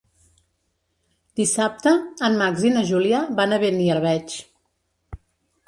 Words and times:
Dissabte 1.39 1.93
en 2.29 2.39
Max 2.41 2.65
i 2.69 2.73
na 2.79 2.83
Júlia 2.93 3.21
van 3.43 3.53
a 3.53 3.63
Beniarbeig. 3.67 4.41